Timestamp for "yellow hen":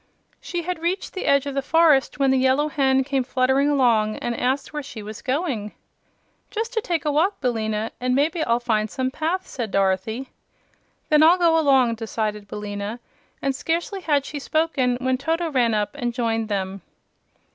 2.39-3.03